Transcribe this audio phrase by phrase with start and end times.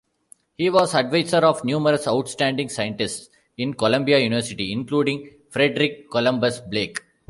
[0.57, 6.99] He was adviser of numerous outstanding scientists in Columbia University including Frederic Columbus Blake.